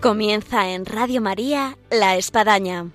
[0.00, 2.86] Comienza en Radio María La Espadaña.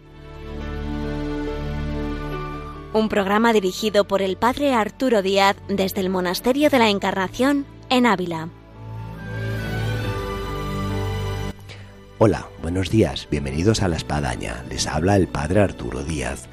[2.94, 8.08] Un programa dirigido por el Padre Arturo Díaz desde el Monasterio de la Encarnación en
[8.08, 8.50] Ávila.
[12.18, 14.66] Hola, buenos días, bienvenidos a La Espadaña.
[14.68, 16.48] Les habla el Padre Arturo Díaz.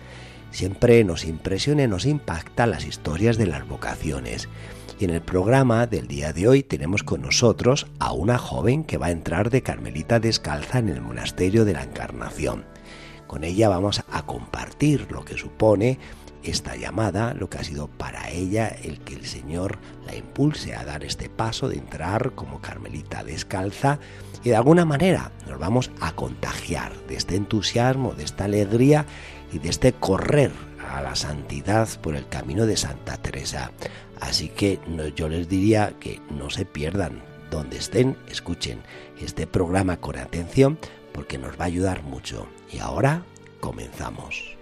[0.50, 4.50] Siempre nos impresiona y nos impacta las historias de las vocaciones
[4.98, 8.98] y en el programa del día de hoy tenemos con nosotros a una joven que
[8.98, 12.64] va a entrar de Carmelita descalza en el monasterio de la Encarnación.
[13.26, 15.98] Con ella vamos a compartir lo que supone
[16.42, 20.84] esta llamada, lo que ha sido para ella el que el Señor la impulse a
[20.84, 23.98] dar este paso de entrar como Carmelita descalza
[24.42, 29.06] y de alguna manera nos vamos a contagiar de este entusiasmo, de esta alegría
[29.52, 30.50] y de este correr
[30.90, 33.70] a la santidad por el camino de Santa Teresa.
[34.20, 34.78] Así que
[35.16, 37.22] yo les diría que no se pierdan.
[37.50, 38.80] Donde estén, escuchen
[39.20, 40.78] este programa con atención
[41.12, 42.48] porque nos va a ayudar mucho.
[42.72, 43.24] Y ahora
[43.60, 44.56] comenzamos.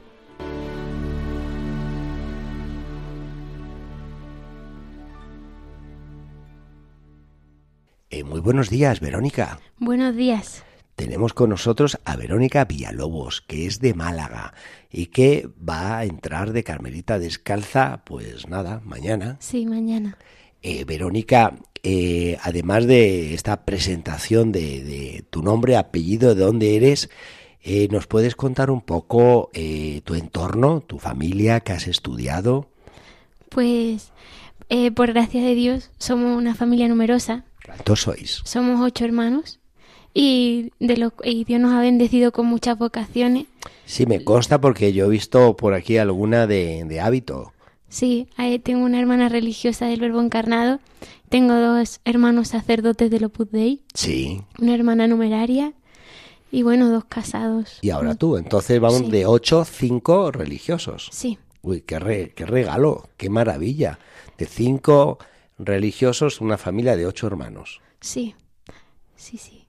[8.10, 9.60] Eh, muy buenos días, Verónica.
[9.78, 10.64] Buenos días
[11.00, 14.52] tenemos con nosotros a Verónica Villalobos, que es de Málaga
[14.92, 19.38] y que va a entrar de Carmelita descalza, pues nada, mañana.
[19.40, 20.18] Sí, mañana.
[20.60, 27.08] Eh, Verónica, eh, además de esta presentación de, tu nombre, apellido, de dónde eres,
[27.62, 29.50] eh, ¿nos puedes contar un poco
[30.04, 32.68] tu entorno, tu familia, que has estudiado?
[33.48, 34.12] Pues,
[34.94, 37.46] por gracia de Dios, somos una familia numerosa.
[37.64, 38.42] ¿Cuántos sois?
[38.44, 39.59] Somos ocho hermanos
[40.14, 43.46] y, de lo, y Dios nos ha bendecido con muchas vocaciones.
[43.84, 47.52] Sí, me consta porque yo he visto por aquí alguna de, de hábito.
[47.88, 48.28] Sí,
[48.62, 50.78] tengo una hermana religiosa del Verbo Encarnado,
[51.28, 54.42] tengo dos hermanos sacerdotes del Opus Dei, sí.
[54.60, 55.72] una hermana numeraria
[56.52, 57.78] y bueno, dos casados.
[57.82, 61.08] Y ahora tú, entonces vamos de ocho, cinco religiosos.
[61.12, 61.38] Sí.
[61.62, 63.98] Uy, qué, qué regalo, qué maravilla.
[64.38, 65.18] De cinco
[65.58, 67.80] religiosos, una familia de ocho hermanos.
[68.00, 68.34] Sí,
[69.16, 69.59] sí, sí.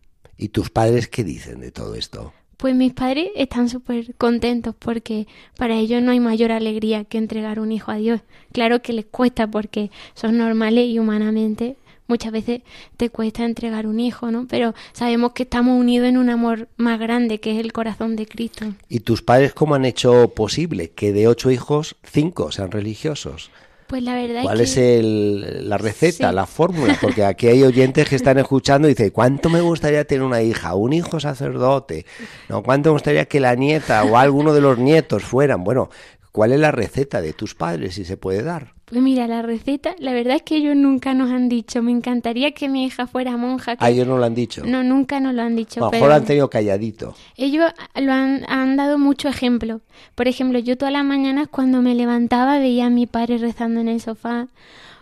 [0.41, 2.33] ¿Y tus padres qué dicen de todo esto?
[2.57, 7.59] Pues mis padres están súper contentos porque para ellos no hay mayor alegría que entregar
[7.59, 8.21] un hijo a Dios.
[8.51, 12.63] Claro que les cuesta porque son normales y humanamente muchas veces
[12.97, 14.47] te cuesta entregar un hijo, ¿no?
[14.47, 18.25] Pero sabemos que estamos unidos en un amor más grande que es el corazón de
[18.25, 18.65] Cristo.
[18.89, 23.51] ¿Y tus padres cómo han hecho posible que de ocho hijos, cinco sean religiosos?
[23.91, 24.99] Pues la verdad ¿Cuál es, que...
[24.99, 26.97] es la receta, la fórmula?
[27.01, 30.75] Porque aquí hay oyentes que están escuchando y dicen, ¿cuánto me gustaría tener una hija,
[30.75, 32.05] un hijo sacerdote?
[32.47, 32.63] ¿No?
[32.63, 35.65] ¿Cuánto me gustaría que la nieta o alguno de los nietos fueran?
[35.65, 35.89] Bueno,
[36.31, 38.75] ¿cuál es la receta de tus padres, si se puede dar?
[38.91, 41.81] Pues mira, la receta, la verdad es que ellos nunca nos han dicho.
[41.81, 43.77] Me encantaría que mi hija fuera monja.
[43.77, 43.85] Que...
[43.85, 44.65] Ah, ellos no lo han dicho.
[44.65, 45.79] No, nunca nos lo han dicho.
[45.79, 47.15] A lo mejor han tenido calladito.
[47.37, 49.79] Ellos lo han, han dado mucho ejemplo.
[50.13, 53.87] Por ejemplo, yo todas las mañanas cuando me levantaba veía a mi padre rezando en
[53.87, 54.49] el sofá.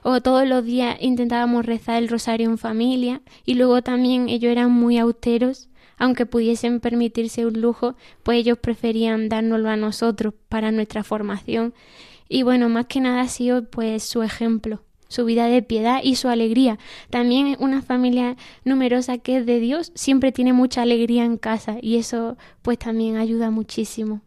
[0.03, 3.21] O todos los días intentábamos rezar el rosario en familia.
[3.43, 5.67] Y luego también ellos eran muy austeros
[6.01, 11.73] aunque pudiesen permitirse un lujo, pues ellos preferían dárnoslo a nosotros para nuestra formación
[12.29, 16.15] y bueno, más que nada ha sido pues su ejemplo, su vida de piedad y
[16.15, 16.77] su alegría.
[17.09, 21.97] También una familia numerosa que es de Dios siempre tiene mucha alegría en casa y
[21.97, 24.21] eso pues también ayuda muchísimo.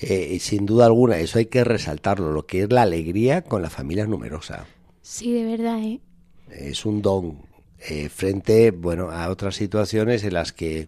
[0.00, 3.70] Eh, sin duda alguna, eso hay que resaltarlo, lo que es la alegría con la
[3.70, 4.66] familia numerosa.
[5.02, 6.00] Sí, de verdad, ¿eh?
[6.50, 7.40] Es un don
[7.88, 10.86] eh, frente, bueno, a otras situaciones en las que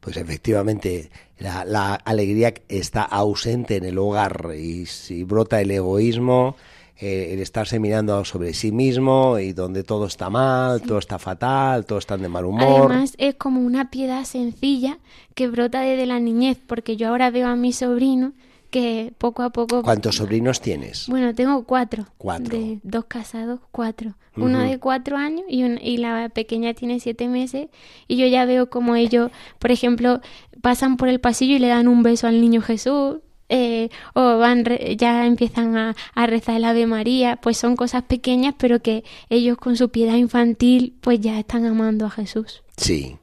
[0.00, 6.56] pues efectivamente la, alegría está ausente en el hogar y si brota el egoísmo,
[7.00, 11.86] eh, el estarse mirando sobre sí mismo y donde todo está mal, todo está fatal,
[11.86, 12.90] todo están de mal humor.
[12.90, 14.98] Además es como una piedad sencilla
[15.34, 18.32] que brota desde la niñez, porque yo ahora veo a mi sobrino
[18.70, 19.82] que poco a poco...
[19.82, 21.06] ¿Cuántos sobrinos tienes?
[21.08, 22.06] Bueno, tengo cuatro.
[22.18, 22.56] Cuatro.
[22.56, 24.14] De dos casados, cuatro.
[24.36, 27.68] Uno de cuatro años y, y la pequeña tiene siete meses.
[28.06, 30.20] Y yo ya veo como ellos, por ejemplo,
[30.60, 33.18] pasan por el pasillo y le dan un beso al niño Jesús.
[33.50, 34.62] Eh, o van
[34.98, 39.56] ya empiezan a, a, rezar el Ave María, pues son cosas pequeñas, pero que ellos
[39.56, 42.62] con su piedad infantil, pues ya están amando a Jesús.
[42.76, 43.16] Sí,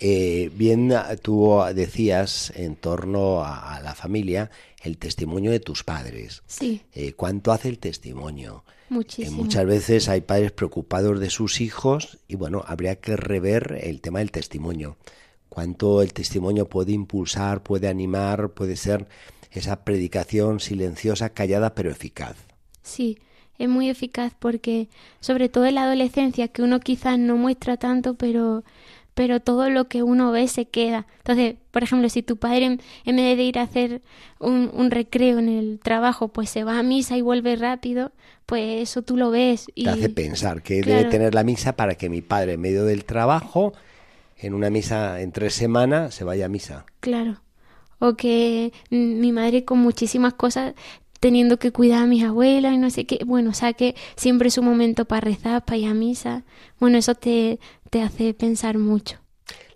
[0.00, 4.50] eh, bien, tú decías en torno a, la familia
[4.82, 6.42] el testimonio de tus padres.
[6.46, 6.82] Sí.
[6.92, 8.64] Eh, ¿Cuánto hace el testimonio?
[8.90, 9.36] Muchísimo.
[9.36, 14.00] Eh, muchas veces hay padres preocupados de sus hijos y bueno, habría que rever el
[14.00, 14.96] tema del testimonio.
[15.48, 19.08] Cuánto el testimonio puede impulsar, puede animar, puede ser
[19.50, 22.36] esa predicación silenciosa, callada, pero eficaz.
[22.82, 23.18] Sí,
[23.58, 24.88] es muy eficaz porque,
[25.20, 28.62] sobre todo en la adolescencia, que uno quizás no muestra tanto, pero
[29.18, 31.04] pero todo lo que uno ve se queda.
[31.16, 34.00] Entonces, por ejemplo, si tu padre en vez de ir a hacer
[34.38, 38.12] un, un recreo en el trabajo, pues se va a misa y vuelve rápido,
[38.46, 39.66] pues eso tú lo ves.
[39.74, 39.82] Y...
[39.82, 43.04] Te hace pensar que debe tener la misa para que mi padre en medio del
[43.04, 43.72] trabajo,
[44.36, 46.86] en una misa en tres semanas, se vaya a misa.
[47.00, 47.40] Claro.
[47.98, 50.74] O que mi madre con muchísimas cosas
[51.20, 53.20] teniendo que cuidar a mis abuelas y no sé qué.
[53.24, 56.44] Bueno, o sea que siempre es un momento para rezar, para ir a misa.
[56.78, 57.58] Bueno, eso te,
[57.90, 59.18] te hace pensar mucho.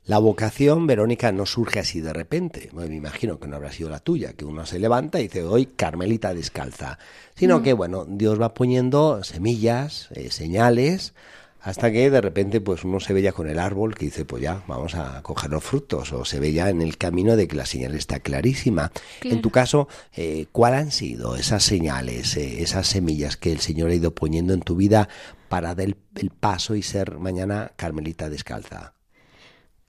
[0.04, 2.70] La vocación, Verónica, no surge así de repente.
[2.72, 5.66] me imagino que no habrá sido la tuya, que uno se levanta y dice, hoy
[5.66, 6.98] Carmelita descalza.
[7.36, 11.14] Sino que, bueno, Dios va poniendo semillas, eh, señales,
[11.62, 14.42] hasta que de repente pues uno se ve ya con el árbol que dice pues
[14.42, 17.56] ya vamos a coger los frutos o se ve ya en el camino de que
[17.56, 18.90] la señal está clarísima.
[19.22, 23.90] En tu caso, eh, ¿cuáles han sido esas señales, eh, esas semillas que el Señor
[23.90, 25.08] ha ido poniendo en tu vida
[25.48, 28.94] para dar el, paso y ser mañana Carmelita descalza?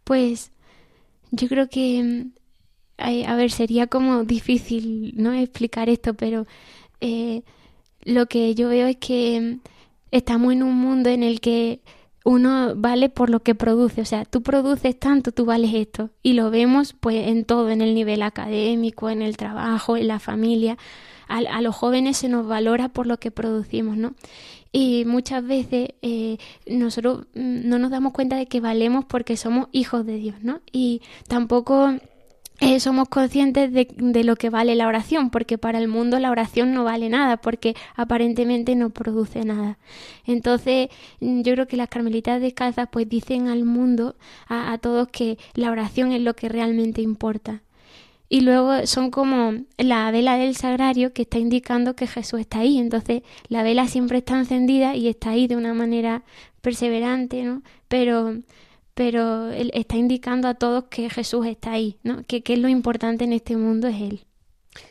[0.04, 0.52] Pues
[1.32, 6.46] yo creo que, mm, a ver, sería como difícil no explicar esto, pero
[7.02, 7.42] eh,
[8.04, 9.73] lo que yo veo es que mm,
[10.14, 11.82] estamos en un mundo en el que
[12.24, 16.34] uno vale por lo que produce, o sea, tú produces tanto, tú vales esto, y
[16.34, 20.78] lo vemos pues en todo, en el nivel académico, en el trabajo, en la familia,
[21.28, 24.14] a, los jóvenes se nos valora por lo que producimos, ¿no?
[24.72, 26.38] Y muchas veces eh,
[26.68, 30.62] nosotros mm, no nos damos cuenta de que valemos porque somos hijos de Dios, ¿no?
[30.72, 31.96] Y tampoco
[32.64, 36.74] eh, somos conscientes de, lo que vale la oración, porque para el mundo la oración
[36.74, 39.78] no vale nada, porque aparentemente no produce nada.
[40.26, 40.90] Entonces,
[41.20, 44.16] mm, yo creo que las carmelitas descalzas pues dicen al mundo,
[44.48, 47.62] a, a todos, que la oración es lo que realmente importa.
[48.30, 52.80] Y luego son como la vela del sagrario que está indicando que Jesús está ahí.
[52.80, 56.24] Entonces, la vela siempre está encendida y está ahí de una manera
[56.62, 57.62] perseverante, ¿no?
[57.88, 58.38] Pero
[58.94, 62.24] pero él está indicando a todos que Jesús está ahí, ¿no?
[62.24, 64.26] Que, que lo importante en este mundo es Él.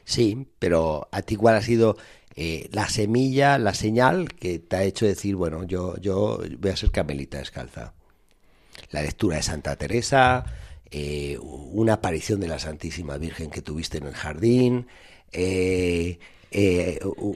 [0.04, 1.96] Sí, pero a ti cuál ha sido
[2.34, 6.76] eh, la semilla, la señal que te ha hecho decir, bueno, yo, yo voy a
[6.76, 7.94] ser camelita descalza.
[8.90, 10.44] La lectura de Santa Teresa,
[10.90, 14.87] eh, una aparición de la Santísima Virgen que tuviste en el jardín,
[15.31, 16.19] eh,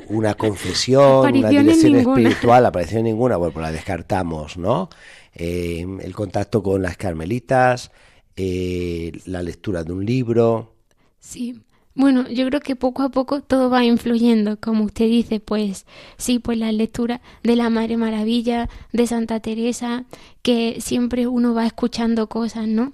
[0.09, 4.91] una confesión, una dirección espiritual, aparición ninguna, bueno, pues la descartamos, ¿no?
[5.39, 7.91] Eh, el contacto con las carmelitas,
[8.37, 10.73] eh, la lectura de un libro.
[11.19, 11.61] Sí,
[11.95, 15.85] bueno, yo creo que poco a poco todo va influyendo, como usted dice, pues
[16.17, 20.07] sí, pues la lectura de la Madre Maravilla, de Santa Teresa,
[20.41, 22.93] que siempre uno va escuchando cosas, ¿no?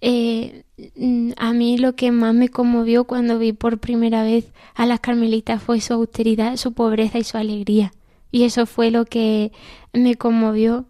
[0.00, 0.64] Eh,
[0.96, 5.00] mm, a mí lo que más me conmovió cuando vi por primera vez a las
[5.00, 7.92] carmelitas fue su austeridad, su pobreza y su alegría.
[8.32, 9.52] Y eso fue lo que
[9.92, 10.86] me conmovió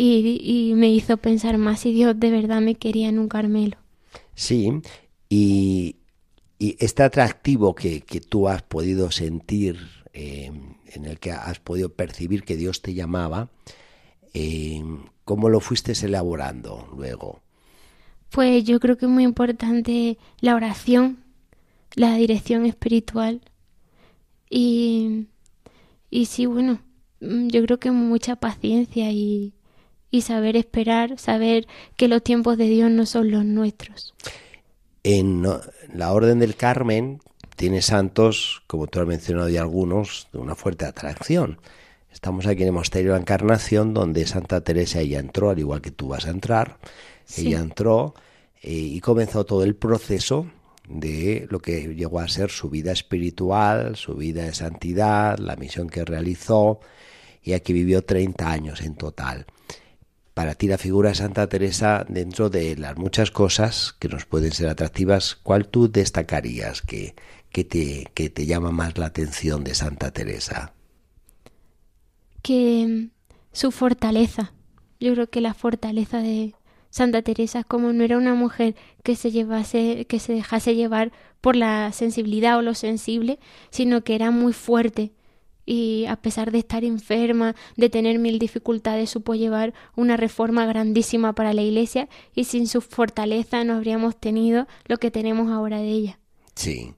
[0.00, 3.76] y, me hizo pensar más si Dios de verdad me quería en un Carmelo.
[4.34, 4.80] Sí,
[5.28, 5.96] y,
[6.60, 9.78] este atractivo que, tú has podido sentir,
[10.12, 10.52] eh,
[10.92, 13.50] en el que has podido percibir que Dios te llamaba,
[14.34, 14.82] eh,
[15.24, 17.40] ¿cómo lo fuiste elaborando luego?
[18.30, 21.18] Pues yo creo que es muy importante la oración,
[21.94, 23.40] la dirección espiritual
[24.50, 25.26] y,
[26.10, 26.80] y sí, bueno,
[27.20, 29.54] yo creo que mucha paciencia y,
[30.10, 34.14] y saber esperar, saber que los tiempos de Dios no son los nuestros.
[35.02, 35.44] En
[35.92, 37.20] la Orden del Carmen
[37.56, 41.60] tiene santos, como tú has mencionado ya algunos, de una fuerte atracción.
[42.12, 45.80] Estamos aquí en el Monasterio de la Encarnación, donde Santa Teresa ella entró, al igual
[45.80, 46.78] que tú vas a entrar.
[47.36, 48.14] Ella entró
[48.62, 50.46] eh, y comenzó todo el proceso
[50.88, 55.90] de lo que llegó a ser su vida espiritual, su vida de santidad, la misión
[55.90, 56.80] que realizó,
[57.42, 59.46] y aquí vivió 30 años en total
[60.38, 64.52] para ti la figura de Santa Teresa, dentro de las muchas cosas que nos pueden
[64.52, 67.16] ser atractivas, ¿cuál tú destacarías que,
[67.50, 70.74] te llama más la atención de Santa Teresa?
[72.40, 73.10] Que mm,
[73.50, 74.52] su fortaleza.
[75.00, 76.54] Yo creo que la fortaleza de
[76.88, 81.56] Santa Teresa, como no era una mujer que se llevase, que se dejase llevar por
[81.56, 83.40] la sensibilidad o lo sensible,
[83.70, 85.10] sino que era muy fuerte,
[85.68, 91.34] y a pesar de estar enferma, de tener mil dificultades, supo llevar una reforma grandísima
[91.34, 95.90] para la Iglesia y sin su fortaleza no habríamos tenido lo que tenemos ahora de
[95.90, 96.18] ella.
[96.54, 96.94] Sí.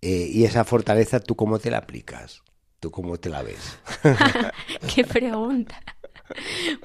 [0.00, 2.42] Eh, ¿Y esa fortaleza tú cómo te la aplicas?
[2.80, 3.78] ¿Tú cómo te la ves?
[4.94, 5.78] ¡Qué pregunta!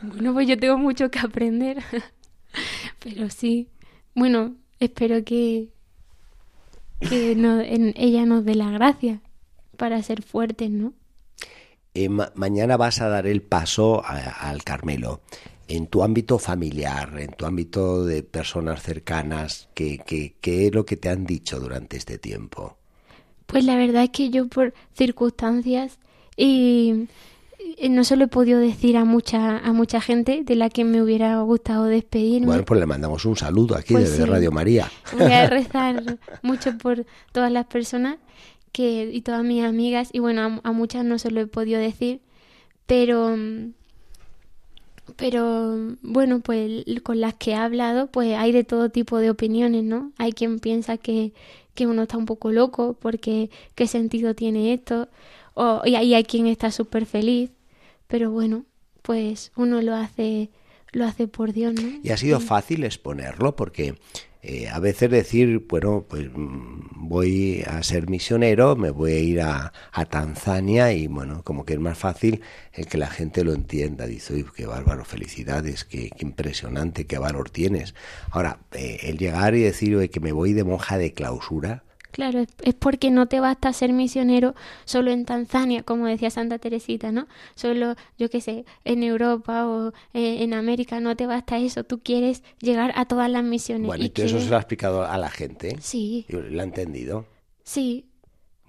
[0.01, 1.81] Bueno, pues yo tengo mucho que aprender.
[2.99, 3.69] Pero sí,
[4.15, 5.69] bueno, espero que,
[6.99, 9.21] que en ella nos dé la gracia
[9.79, 10.93] para ser fuertes, ¿no?
[11.95, 15.21] Eh, mañana vas a dar el paso al Carmelo.
[15.67, 20.83] en tu ámbito familiar, en tu ámbito de personas cercanas, ¿qué, qué, qué es lo
[20.83, 22.77] que te han dicho durante este tiempo?
[23.45, 25.99] Pues la verdad es que yo por circunstancias
[26.35, 27.07] y
[27.89, 31.01] no se lo he podido decir a mucha a mucha gente de la que me
[31.01, 32.47] hubiera gustado despedirme.
[32.47, 34.89] Bueno, pues le mandamos un saludo aquí pues desde Radio María.
[35.17, 38.17] Voy a rezar mucho por todas las personas
[38.79, 41.81] que y todas mis amigas y bueno, a, a muchas no se lo he podido
[41.81, 42.21] decir,
[42.85, 43.35] pero
[45.17, 49.83] pero bueno, pues con las que he hablado, pues hay de todo tipo de opiniones,
[49.83, 50.13] ¿no?
[50.17, 51.33] Hay quien piensa que,
[51.73, 55.09] que uno está un poco loco porque qué sentido tiene esto,
[55.55, 57.51] o, y hay quien está súper feliz,
[58.07, 58.63] pero bueno,
[59.01, 60.51] pues uno lo hace,
[60.93, 61.99] lo hace por Dios, ¿no?
[62.01, 63.95] Y ha sido fácil exponerlo porque
[64.41, 69.41] eh, a veces decir, bueno, pues mm, voy a ser misionero, me voy a ir
[69.41, 69.73] a,
[70.09, 72.41] Tanzania y bueno, como que es más fácil
[72.73, 74.07] el que la gente lo entienda.
[74.07, 77.95] Dice, uy, qué bárbaro, felicidades, qué, impresionante, qué valor tienes.
[78.31, 82.45] Ahora, eh, el llegar y decir, oye, que me voy de monja de clausura, Claro,
[82.63, 87.27] es porque no te basta ser misionero solo en Tanzania, como decía Santa Teresita, ¿no?
[87.55, 91.83] Solo, yo qué sé, en Europa o eh, en América, no te basta eso.
[91.83, 93.87] Tú quieres llegar a todas las misiones.
[93.87, 95.77] Bueno, y, eso se lo ha explicado a la gente.
[95.81, 96.25] Sí.
[96.29, 97.25] ¿Lo ha entendido?
[97.63, 98.08] Sí,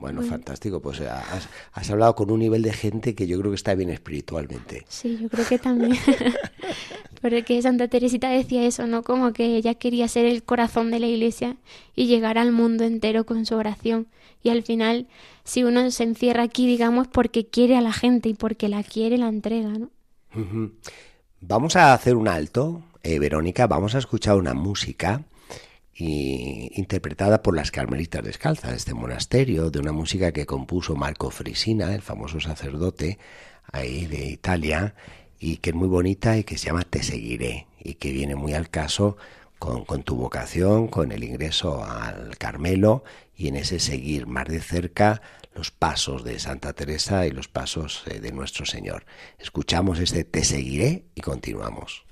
[0.00, 0.80] bueno, fantástico.
[0.80, 3.74] Pues eh, has, has, hablado con un nivel de gente que yo creo que está
[3.74, 4.84] bien espiritualmente.
[4.88, 5.96] Sí, yo creo que también.
[7.20, 9.02] Porque Santa Teresita decía eso, ¿no?
[9.02, 11.56] Como que ella quería ser el corazón de la iglesia
[11.94, 14.08] y llegar al mundo entero con su oración.
[14.42, 15.06] Y al final,
[15.44, 19.18] si uno se encierra aquí, digamos, porque quiere a la gente y porque la quiere,
[19.18, 19.90] la entrega, ¿no?
[21.42, 25.24] Vamos a hacer un alto, eh, Verónica, vamos a escuchar una música
[26.00, 31.94] interpretada por las Carmelitas Descalzas de este monasterio, de una música que compuso Marco Frisina,
[31.94, 33.18] el famoso sacerdote
[33.72, 34.94] ahí de Italia,
[35.38, 38.54] y que es muy bonita y que se llama Te seguiré, y que viene muy
[38.54, 39.16] al caso
[39.58, 43.04] con, con tu vocación, con el ingreso al Carmelo
[43.36, 45.22] y en ese seguir más de cerca
[45.54, 49.04] los pasos de Santa Teresa y los pasos eh, de nuestro Señor.
[49.38, 52.09] Escuchamos este Te seguiré y continuamos.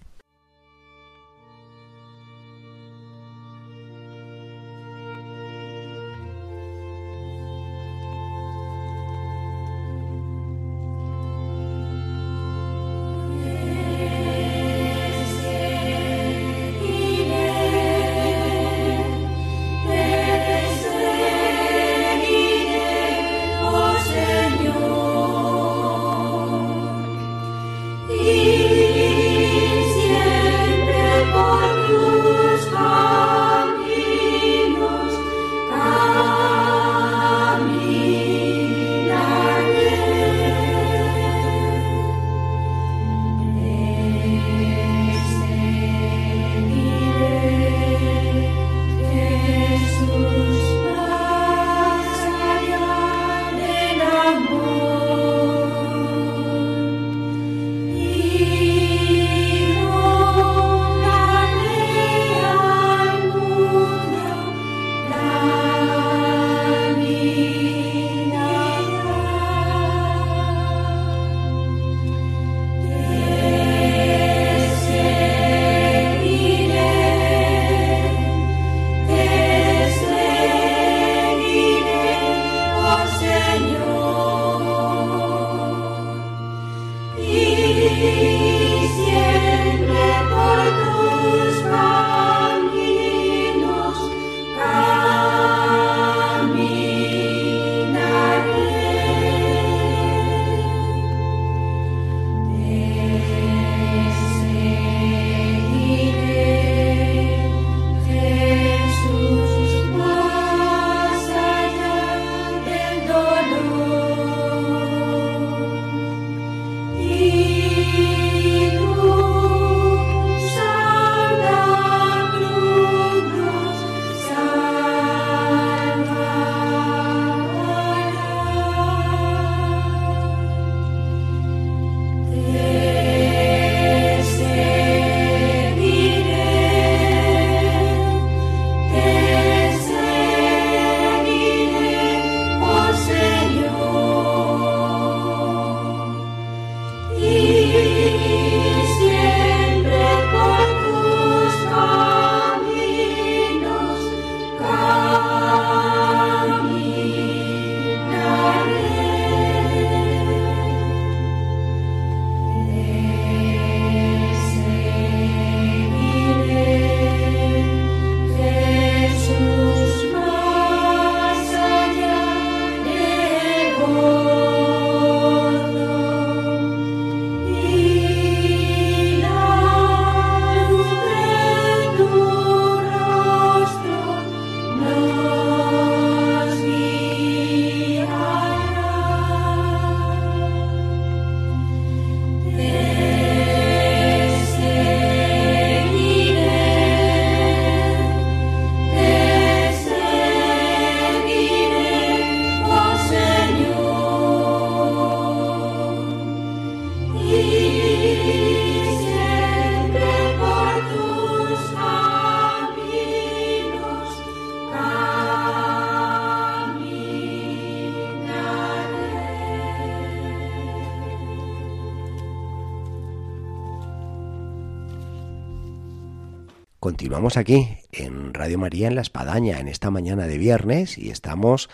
[227.18, 231.68] Continuamos aquí en Radio María en La Espadaña en esta mañana de viernes y estamos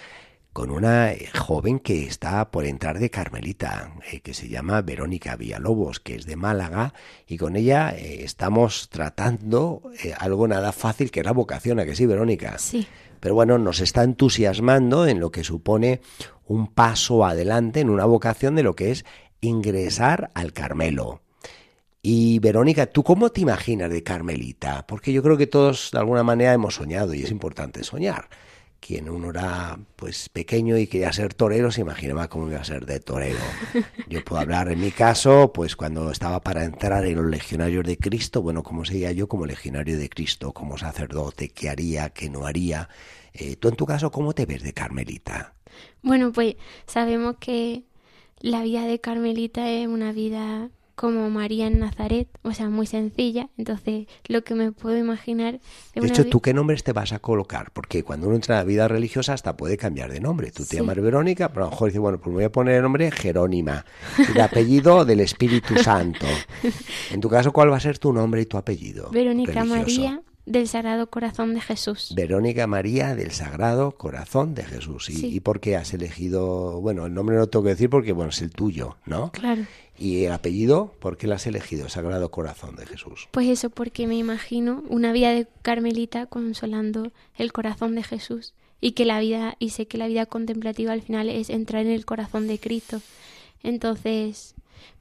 [0.55, 6.01] con una joven que está por entrar de Carmelita, eh, que se llama Verónica Villalobos,
[6.01, 6.95] que es de Málaga,
[7.27, 11.85] y con ella eh, estamos tratando eh, algo nada fácil que es la vocación, ¿a
[11.85, 12.57] que sí, Verónica?
[12.57, 12.87] Sí.
[13.21, 16.01] Pero bueno, nos está entusiasmando en lo que supone
[16.47, 19.05] un paso adelante en una vocación de lo que es
[19.43, 21.21] ingresar al Carmelo.
[22.07, 24.87] Y Verónica, ¿tú cómo te imaginas de Carmelita?
[24.87, 28.29] Porque yo creo que todos de alguna manera hemos soñado y es importante soñar.
[28.79, 32.85] Quien uno era pues pequeño y quería ser torero se imaginaba cómo iba a ser
[32.85, 33.39] de torero.
[34.11, 37.97] Yo puedo hablar en mi caso, pues cuando estaba para entrar en los legionarios de
[37.97, 41.49] Cristo, bueno, ¿cómo sería yo como legionario de Cristo, como sacerdote?
[41.49, 42.11] ¿Qué haría?
[42.11, 42.91] ¿Qué no haría?
[43.33, 45.55] Eh, ¿Tú en tu caso cómo te ves de Carmelita?
[46.03, 46.57] Bueno, pues
[46.87, 47.85] sabemos que
[48.41, 53.49] la vida de Carmelita es una vida como María en Nazaret, o sea, muy sencilla.
[53.57, 55.61] Entonces, lo que me puedo imaginar.
[55.95, 57.71] De hecho, ¿tú qué nombres te vas a colocar?
[57.73, 60.51] Porque cuando uno entra en la vida religiosa hasta puede cambiar de nombre.
[60.51, 62.77] Tú te llamas Verónica, pero a lo mejor dice, bueno, pues me voy a poner
[62.77, 63.85] el nombre Jerónima,
[64.33, 66.27] el apellido del Espíritu Santo.
[67.11, 69.11] En tu caso, ¿cuál va a ser tu nombre y tu apellido?
[69.11, 72.13] Verónica María del Sagrado Corazón de Jesús.
[72.15, 75.09] Verónica María del Sagrado Corazón de Jesús.
[75.09, 78.31] ¿Y, ¿Y, por qué has elegido, bueno, el nombre no tengo que decir porque, bueno,
[78.31, 79.33] es el tuyo, ¿no?
[79.33, 79.63] Claro.
[79.99, 80.93] ¿Y el apellido?
[80.99, 83.29] ¿Por qué lo has elegido, Sagrado Corazón de Jesús?
[83.31, 88.93] Pues eso, porque me imagino una vida de Carmelita consolando el corazón de Jesús y
[88.93, 92.05] que la vida, y sé que la vida contemplativa al final es entrar en el
[92.05, 93.01] corazón de Cristo.
[93.63, 94.55] Entonces,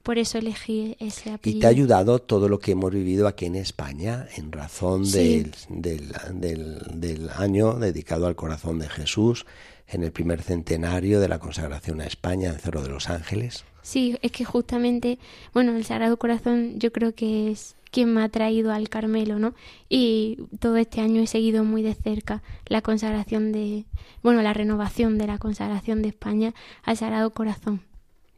[0.03, 1.57] por eso elegí ese apellido.
[1.57, 5.17] ¿Y te ha ayudado todo lo que hemos vivido aquí en España en razón Sí.
[5.43, 9.45] del, del, del, del año dedicado al corazón de Jesús
[9.93, 13.63] en el primer centenario de la consagración a España en Cerro de los Ángeles?
[13.81, 15.19] Sí, es que justamente,
[15.53, 19.53] bueno, el Sagrado Corazón yo creo que es quien me ha traído al Carmelo, ¿no?
[19.87, 23.85] Y todo este año he seguido muy de cerca la consagración de,
[24.23, 26.53] bueno, la renovación de la consagración de España
[26.83, 27.81] al Sagrado Corazón.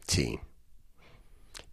[0.06, 0.38] Sí.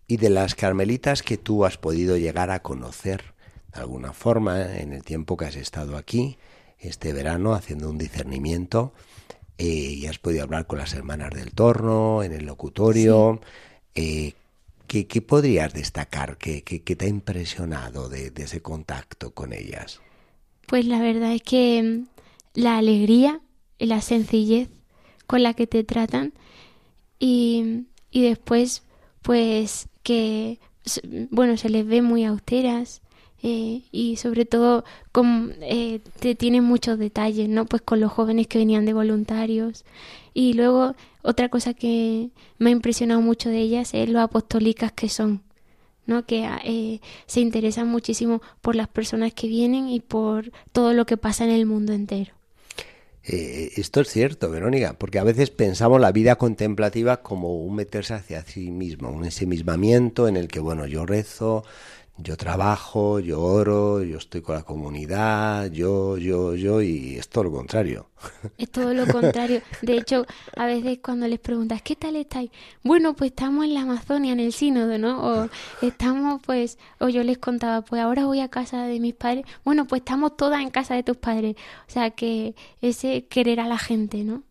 [0.08, 3.34] Y de las carmelitas que tú has podido llegar a conocer
[3.74, 6.38] de alguna forma en el tiempo que has estado aquí,
[6.80, 8.94] este verano, haciendo un discernimiento,
[9.58, 13.40] eh, y has podido hablar con las hermanas del torno, en el locutorio.
[13.96, 14.34] Eh,
[14.88, 16.38] ¿qué, qué podrías destacar?
[16.38, 20.02] ¿Qué, qué, qué te ha impresionado de, de ese contacto con ellas?
[20.68, 22.08] Pues la verdad es que mm,
[22.56, 23.42] la alegría
[23.78, 24.70] y la sencillez
[25.28, 26.34] con la que te tratan
[27.20, 28.84] y, y después
[29.22, 30.60] pues que
[31.32, 33.02] bueno se les ve muy austeras
[33.44, 38.48] eh, y sobre todo con, eh, te tienen muchos detalles no pues con los jóvenes
[38.48, 39.86] que venían de voluntarios
[40.34, 45.10] y luego otra cosa que me ha impresionado mucho de ellas es lo apostólicas que
[45.10, 45.44] son
[46.06, 46.26] ¿no?
[46.26, 51.18] que eh, se interesan muchísimo por las personas que vienen y por todo lo que
[51.18, 52.34] pasa en el mundo entero.
[53.26, 58.16] Eh, esto es cierto, Verónica, porque a veces pensamos la vida contemplativa como un meterse
[58.16, 61.64] hacia sí mismo, un ensimismamiento en el que, bueno, yo rezo,
[62.18, 67.46] yo trabajo, yo oro, yo estoy con la comunidad, yo, yo, yo, y es todo
[67.46, 68.10] lo contrario.
[68.58, 69.62] Es todo lo contrario.
[69.82, 72.52] De hecho, a veces cuando les preguntas, ¿qué tal estáis?
[72.84, 75.44] Bueno, pues estamos en la Amazonia, en el sínodo, ¿no?
[75.44, 75.50] O
[75.82, 79.46] estamos, pues, o yo les contaba, pues ahora voy a casa de mis padres.
[79.66, 81.56] Bueno, pues estamos todas en casa de tus padres.
[81.88, 84.44] O sea, que ese querer a la gente, ¿no?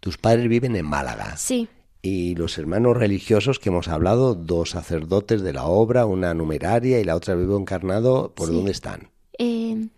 [0.00, 1.36] Tus padres viven en Málaga.
[1.36, 1.68] Sí,
[2.06, 7.04] Y los hermanos religiosos que hemos hablado, dos sacerdotes de la obra, una numeraria y
[7.04, 8.54] la otra vivo encarnado, ¿por Sí.
[8.54, 9.08] dónde están?
[9.38, 9.88] eh,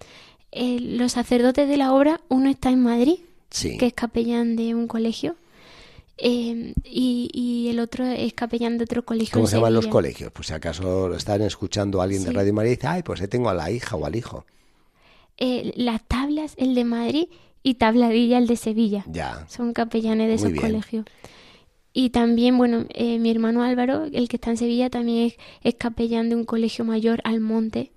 [0.53, 3.19] eh, los sacerdotes de la obra, uno está en Madrid,
[3.51, 3.77] Sí.
[3.77, 5.35] que es capellán de un colegio,
[6.16, 9.33] eh, y, y el otro es capellán de otro colegio.
[9.35, 10.31] ¿Cómo se llaman los colegios?
[10.33, 12.33] Pues si acaso lo están escuchando a alguien de.
[12.33, 14.47] Radio María y dice, ay, pues ahí tengo a la hija o al hijo.
[15.38, 17.27] Eh, las tablas, el de Madrid,
[17.62, 19.05] y Tabladilla, el de Sevilla.
[19.11, 19.45] Ya.
[19.51, 20.62] Son capellanes de Muy esos bien.
[20.64, 21.05] colegios.
[21.98, 25.76] Y también, bueno, eh, mi hermano Álvaro, el que está en Sevilla, también es, es
[25.76, 27.90] capellán de un colegio mayor, Almonte.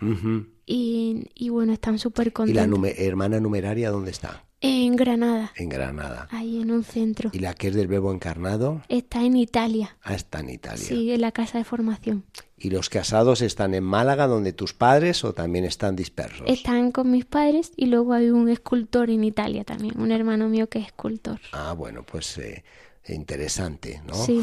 [0.00, 0.46] Ujú.
[0.66, 2.68] Y, y bueno, están súper ¿Y la contentos.
[2.78, 4.44] nume- hermana numeraria dónde está?
[4.60, 6.28] En Granada, En Granada.
[6.30, 7.30] ahí en un centro.
[7.32, 8.82] ¿Y la que es del verbo encarnado?
[8.88, 10.84] Está en Italia, Ah, está en Italia.
[10.84, 12.24] sí, en la casa de formación.
[12.56, 16.42] ¿Y los casados están en Málaga, donde tus padres, o también están dispersos?
[16.46, 20.68] Están con mis padres y luego hay un escultor en Italia también, un hermano mío
[20.68, 21.40] que es escultor.
[21.52, 22.62] Ah, bueno, pues eh,
[23.06, 24.14] interesante, ¿no?
[24.14, 24.40] Sí,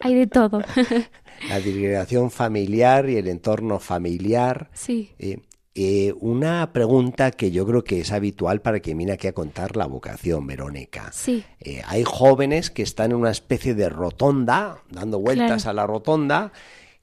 [0.00, 0.62] hay de todo.
[1.48, 4.70] La disgregación familiar y el entorno familiar.
[4.74, 5.10] sí.
[5.18, 5.38] Eh,
[5.76, 9.76] eh, una pregunta que yo creo que es habitual para quien viene aquí a contar
[9.76, 11.10] la vocación, Verónica.
[11.12, 15.70] Sí, Eh, hay jóvenes que están en una especie de rotonda, dando vueltas Claro.
[15.70, 16.52] a la rotonda,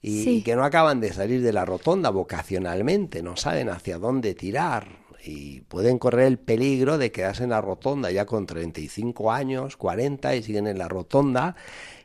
[0.02, 4.86] y, que no acaban de salir de la rotonda vocacionalmente, no saben hacia dónde tirar
[5.24, 10.36] y pueden correr el peligro de quedarse en la rotonda ya con 35 años, 40
[10.36, 11.56] y siguen en la rotonda.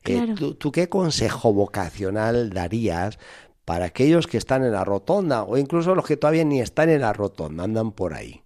[0.06, 3.20] Eh, ¿tú, qué consejo vocacional darías
[3.66, 7.02] para aquellos que están en la rotonda o incluso los que todavía ni están en
[7.02, 8.42] la rotonda, andan por ahí?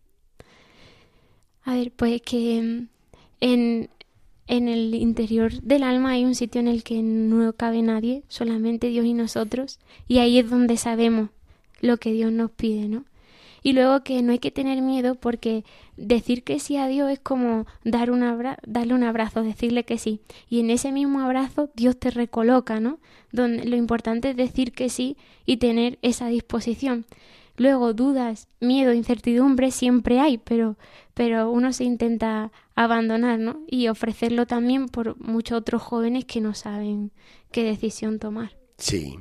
[1.63, 2.87] A ver, pues que mm,
[3.41, 3.89] en,
[4.47, 8.87] en el interior del alma hay un sitio en el que no cabe nadie, solamente
[8.87, 11.29] Dios y nosotros, y ahí es donde sabemos
[11.81, 13.05] lo que Dios nos pide, ¿no?
[13.67, 15.65] Y luego que no hay que tener miedo porque
[15.97, 18.21] decir que sí a Dios es como dar un
[18.65, 20.21] darle un abrazo, decirle que sí.
[20.47, 22.99] Y en ese mismo abrazo Dios te recoloca, ¿no?
[23.33, 27.05] Donde lo importante es decir que sí y tener esa disposición.
[27.57, 30.77] Luego dudas, miedo, incertidumbre siempre hay, pero,
[31.13, 33.59] pero uno se intenta abandonar, ¿no?
[33.67, 37.11] Y ofrecerlo también por muchos otros jóvenes que no saben
[37.51, 38.55] qué decisión tomar.
[38.77, 39.19] Sí.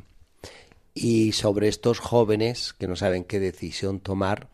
[0.99, 4.49] Y sobre estos jóvenes que no saben qué decisión tomar,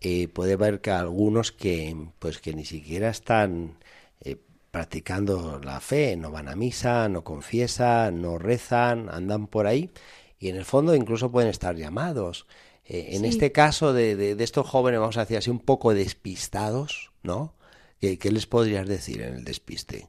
[0.00, 3.76] eh, puede ver que algunos que, pues que ni siquiera están
[4.22, 4.36] eh,
[4.70, 9.90] practicando la fe, no van a misa, no confiesan, no rezan, andan por ahí
[10.38, 12.46] y en el fondo incluso pueden estar llamados.
[12.86, 17.12] Eh, en este caso de, de, estos jóvenes, vamos a decir así, un poco despistados,
[17.22, 17.54] ¿no?
[18.00, 20.08] ¿Qué, ¿Qué les podrías decir en el despiste?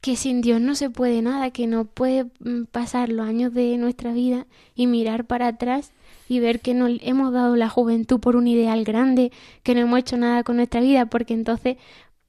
[0.00, 3.76] Que sin Dios no se puede nada, que no puede mm, pasar los años de
[3.78, 5.92] nuestra vida y mirar para atrás
[6.28, 9.32] y ver que no hemos dado la juventud por un ideal grande,
[9.62, 11.76] que no hemos hecho nada con nuestra vida, porque entonces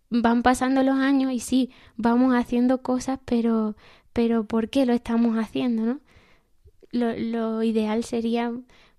[0.09, 3.75] van pasando los años y sí, vamos haciendo cosas, pero,
[4.13, 5.99] pero ¿por qué lo estamos haciendo, no?
[6.91, 8.51] Lo, ideal sería,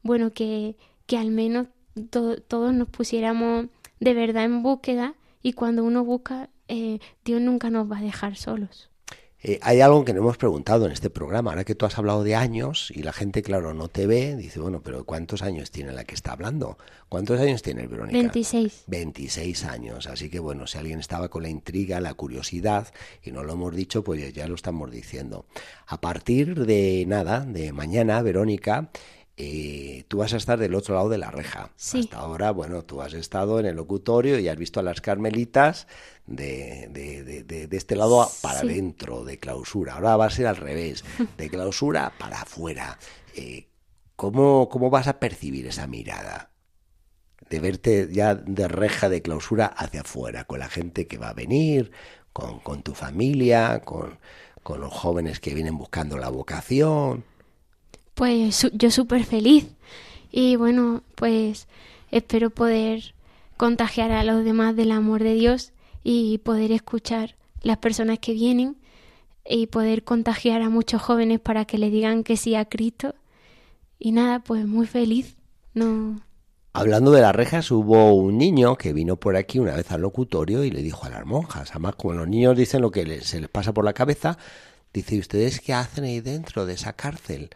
[0.02, 1.66] bueno, que, que al menos
[2.11, 3.66] todos nos pusiéramos
[3.98, 8.37] de verdad en búsqueda y cuando uno busca eh, Dios nunca nos va a dejar
[8.37, 8.90] solos.
[9.42, 11.50] Eh, hay algo que no hemos preguntado en este programa.
[11.50, 14.61] Ahora que tú has hablado de años y la gente, claro, no te ve, dice,
[14.61, 16.76] bueno, pero ¿cuántos años tiene la que está hablando?
[17.09, 18.18] ¿Cuántos años tiene Verónica?
[18.18, 18.85] 26.
[18.87, 20.06] 26 años.
[20.06, 22.88] Así que, bueno, si alguien estaba con la intriga, la curiosidad
[23.22, 25.46] y no lo hemos dicho, pues ya lo estamos diciendo.
[25.87, 28.90] A partir de nada, de mañana, Verónica,
[29.42, 31.70] eh, tú vas a estar del otro lado de la reja.
[31.79, 35.87] Hasta ahora, bueno, tú has estado en el locutorio y has visto a las carmelitas
[36.26, 39.94] de, de, de, este lado para adentro, de clausura.
[39.94, 41.05] Ahora va a ser al revés,
[41.38, 42.98] de clausura para afuera.
[43.35, 43.68] Eh,
[44.14, 46.50] ¿cómo, ¿Cómo vas a percibir esa mirada?
[47.48, 51.35] De verte ya de reja de clausura hacia afuera, con la gente que va a
[51.35, 51.92] venir,
[52.35, 54.18] con, con tu familia, con,
[54.62, 57.24] con los jóvenes que vienen buscando la vocación.
[58.20, 59.66] Pues yo súper feliz
[60.30, 61.68] y bueno, pues
[62.11, 63.14] espero poder
[63.56, 65.72] contagiar a los demás del amor de Dios
[66.04, 68.76] y poder escuchar las personas que vienen
[69.48, 73.14] y poder contagiar a muchos jóvenes para que le digan que sí a Cristo.
[73.98, 75.38] Y nada, pues muy feliz.
[75.72, 76.20] No.
[76.74, 80.62] Hablando de las rejas, hubo un niño que vino por aquí una vez al locutorio
[80.62, 83.48] y le dijo a las monjas, además como los niños dicen lo que se les
[83.48, 84.37] pasa por la cabeza,
[84.92, 87.48] dice, ¿ustedes qué hacen ahí dentro de esa cárcel?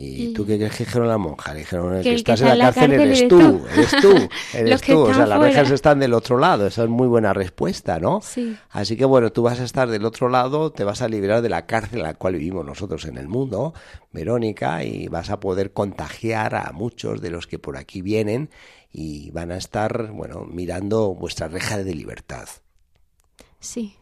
[0.00, 1.52] ¿Y tú qué crees que dijeron la monja?
[1.52, 5.00] Le dijeron, que, estás en la, cárcel, eres, tú, eres tú, eres tú.
[5.00, 6.68] O sea, las rejas están del otro lado.
[6.68, 8.20] Esa es muy buena respuesta, ¿no?
[8.22, 8.56] Sí.
[8.70, 11.48] Así que bueno, tú vas a estar del otro lado, te vas a liberar de
[11.48, 13.74] la cárcel en la cual vivimos nosotros en el mundo,
[14.12, 18.50] Verónica, y vas a poder contagiar a muchos de los que por aquí vienen
[18.92, 22.48] y van a estar, bueno, mirando vuestra reja de libertad.
[23.58, 23.97] Sí.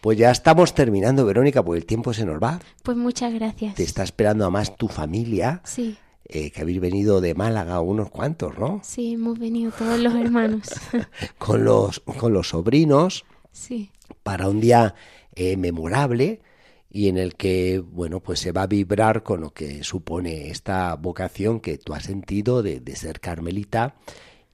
[0.00, 2.60] Pues ya estamos terminando, Verónica, porque el tiempo se nos va.
[2.82, 3.74] Pues muchas gracias.
[3.74, 5.60] Te está esperando a más tu familia.
[5.64, 5.96] Sí.
[6.24, 8.80] Eh, que habéis venido de Málaga unos cuantos, ¿no?
[8.84, 10.68] Sí, hemos venido todos los hermanos.
[11.38, 13.24] con, los, con los sobrinos.
[13.50, 13.90] Sí.
[14.22, 14.94] Para un día
[15.34, 16.42] eh, memorable
[16.90, 20.94] y en el que, bueno, pues se va a vibrar con lo que supone esta
[20.96, 23.96] vocación que tú has sentido de, de ser carmelita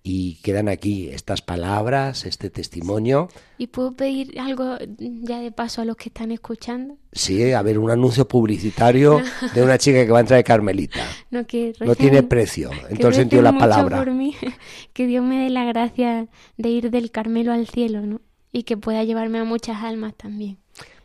[0.06, 3.28] y quedan aquí estas palabras, este testimonio.
[3.56, 6.98] ¿Y puedo pedir algo ya de paso a los que están escuchando?
[7.10, 9.22] Sí, a ver, un anuncio publicitario
[9.54, 11.00] de una chica que va a entrar de Carmelita.
[11.30, 13.96] No, que no tiene precio, en todo el sentido de la palabra.
[13.98, 14.36] Por mí,
[14.92, 18.20] que Dios me dé la gracia de ir del Carmelo al cielo, ¿no?
[18.52, 20.58] Y que pueda llevarme a muchas almas también.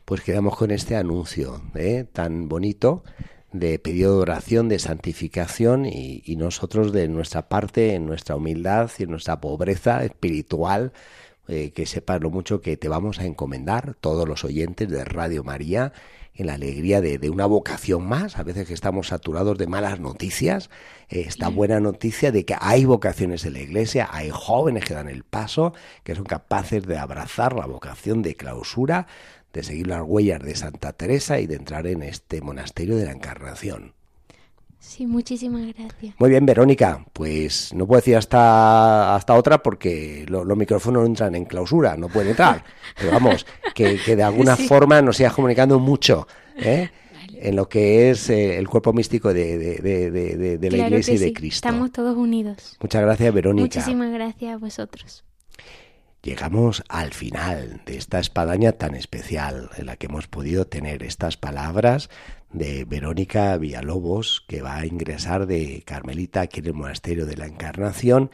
[0.05, 2.05] Pues quedamos con este anuncio ¿eh?
[2.11, 3.03] tan bonito
[3.51, 9.03] de pedido de oración, de santificación y, nosotros de nuestra parte, en nuestra humildad y
[9.03, 10.93] en nuestra pobreza espiritual,
[11.47, 15.43] eh, que sepas lo mucho que te vamos a encomendar, todos los oyentes de Radio
[15.43, 15.93] María,
[16.35, 20.69] en la alegría de, una vocación más, a veces que estamos saturados de malas noticias,
[21.09, 25.09] eh, esta buena noticia de que hay vocaciones en la iglesia, hay jóvenes que dan
[25.09, 29.07] el paso, que son capaces de abrazar la vocación de clausura,
[29.53, 33.11] de seguir las huellas de Santa Teresa y de entrar en este monasterio de la
[33.11, 33.93] Encarnación.
[34.79, 36.15] Sí, muchísimas gracias.
[36.17, 37.05] Muy bien, Verónica.
[37.11, 42.29] Pues no puedo decir hasta, hasta otra porque los micrófonos entran en clausura, no pueden
[42.29, 42.63] entrar.
[42.97, 46.89] Pero vamos, que, de alguna forma nos sigas comunicando mucho ¿eh?
[47.33, 51.67] en lo que es eh, el cuerpo místico de, de, la Iglesia y de Cristo.
[51.67, 52.77] Estamos todos unidos.
[52.81, 53.79] Muchas gracias, Verónica.
[53.79, 55.23] Muchísimas gracias a vosotros.
[56.21, 61.37] Llegamos al final de esta espadaña tan especial en la que hemos podido tener estas
[61.37, 62.09] palabras
[62.51, 67.45] de Verónica Villalobos, que va a ingresar de Carmelita aquí en el Monasterio de la
[67.45, 68.31] Encarnación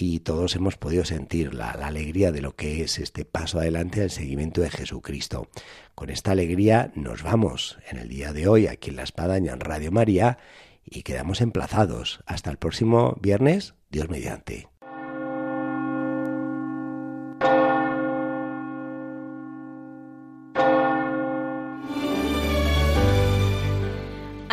[0.00, 4.10] y todos hemos podido sentir la, alegría de lo que es este paso adelante al
[4.10, 5.48] seguimiento de Jesucristo.
[5.94, 9.60] Con esta alegría nos vamos en el día de hoy aquí en La Espadaña en
[9.60, 10.38] Radio María
[10.84, 12.20] y quedamos emplazados.
[12.26, 14.68] Hasta el próximo viernes, Dios mediante.